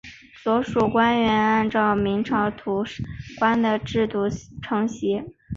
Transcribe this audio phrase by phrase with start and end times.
[0.33, 2.83] 所属官员按照明朝土
[3.37, 4.21] 官的制度
[4.63, 5.21] 承袭。